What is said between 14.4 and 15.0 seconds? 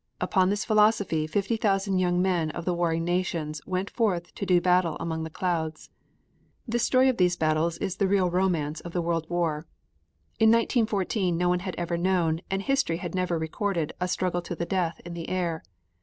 to the death